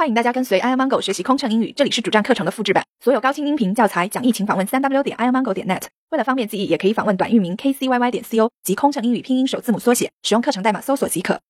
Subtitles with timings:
[0.00, 5.88] 欢迎大家跟随 i amango 学习空乘英语，这里是主站课程的复制版，所有高清音频教材讲义，请访问三 w 点 i amango 点 net。
[6.08, 11.42] 为了方便记忆，也可以访问短域名 kcyy 点 co 及空乘英语拼音首字母缩写，使用课程代码搜索即可。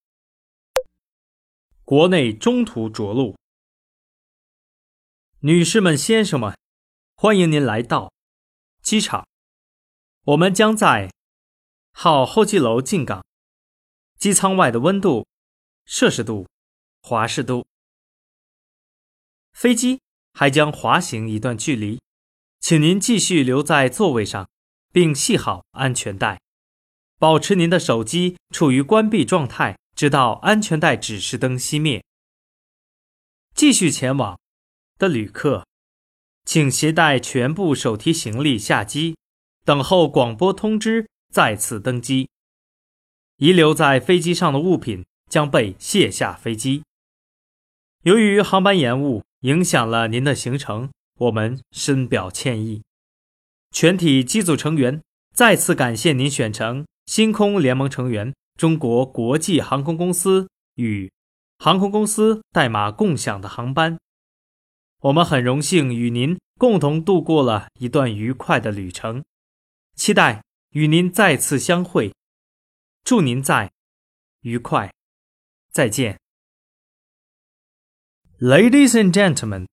[1.84, 3.36] 国内中途着陆，
[5.42, 6.58] 女士们、先生们，
[7.14, 8.12] 欢迎您来到
[8.82, 9.28] 机场。
[10.24, 11.08] 我们将在
[11.92, 13.24] 号候机楼进港。
[14.18, 15.24] 机舱外的温度、
[15.84, 16.48] 摄氏度、
[17.00, 17.69] 华氏度。
[19.52, 20.00] 飞机
[20.32, 22.00] 还将滑行一段距离，
[22.60, 24.48] 请您继续留在座位上，
[24.90, 26.40] 并系好安全带，
[27.18, 32.02] 保持您的手机处于关闭状态，直到安全带指示灯熄灭。
[33.54, 34.38] 继续前往
[34.96, 35.66] 的旅客，
[36.46, 39.16] 请携带全部手提行李下机，
[39.66, 42.30] 等候广播通知再次登机。
[43.36, 46.82] 遗留在飞机上的物品将被卸下飞机。
[48.04, 49.22] 由于航班延误。
[49.40, 52.82] 影响了您的行程，我们深表歉意。
[53.70, 55.00] 全体机组成员
[55.34, 61.10] 再次感谢您选乘星空联盟成员中国国际航空公司与
[61.58, 63.98] 航空公司代码共享的航班。
[65.00, 69.24] 我们很荣幸与您共同度过了一段愉快的旅程，
[69.94, 72.12] 期待与您再次相会。
[73.02, 73.72] 祝您在
[74.42, 74.92] 愉快，
[75.72, 76.19] 再见。
[78.42, 79.66] Ladies and gentlemen,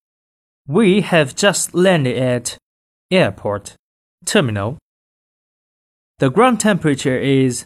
[0.68, 2.58] we have just landed at
[3.10, 3.76] airport
[4.26, 4.78] terminal.
[6.20, 7.66] The ground temperature is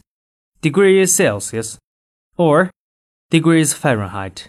[0.61, 1.79] degrees Celsius
[2.37, 2.69] or
[3.31, 4.47] degrees Fahrenheit.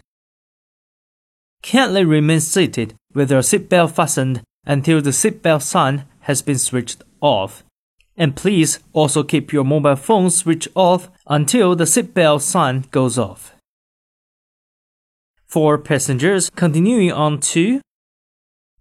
[1.62, 7.64] Kindly remain seated with your seatbelt fastened until the seatbelt sign has been switched off.
[8.14, 13.54] And please also keep your mobile phone switched off until the seatbelt sign goes off.
[15.52, 17.82] For passengers continuing on to,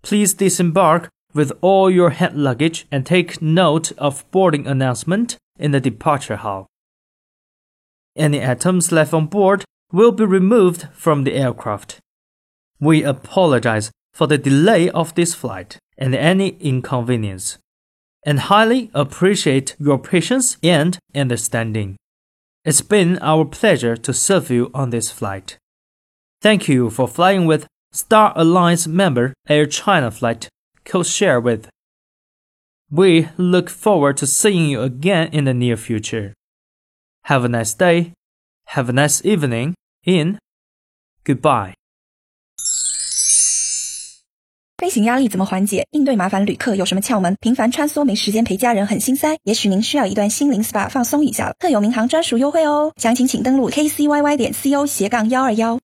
[0.03, 5.81] please disembark with all your hand luggage and take note of boarding announcement in the
[5.81, 6.67] departure hall.
[8.15, 11.99] Any items left on board will be removed from the aircraft.
[12.79, 17.57] We apologize for the delay of this flight and any inconvenience,
[18.25, 21.97] and highly appreciate your patience and understanding.
[22.63, 25.57] It's been our pleasure to serve you on this flight.
[26.40, 30.48] Thank you for flying with Star Alliance member Air China flight
[30.84, 31.68] co-share with.
[32.90, 36.34] We look forward to seeing you again in the near future.
[37.24, 38.12] Have a nice day.
[38.66, 39.74] Have a nice evening.
[40.04, 40.38] In
[41.24, 41.74] goodbye.
[44.78, 45.84] 飞行压力怎么缓解？
[45.90, 47.34] 应对麻烦旅客有什么窍门？
[47.40, 51.54] 频繁穿梭没时间陪家人很心塞，也许您需要一段心灵 SPA 放松一下了。
[51.58, 55.79] 特有民航专属优惠哦，详情请登录 kcyy 点 co 斜杠幺二幺。